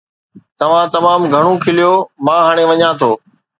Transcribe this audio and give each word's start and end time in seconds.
توهان 0.59 0.87
تمام 0.95 1.19
گهڻو 1.33 1.53
کليو، 1.63 1.93
مان 2.25 2.39
هاڻي 2.47 2.63
وڃان 2.69 2.93
ٿو 2.99 3.11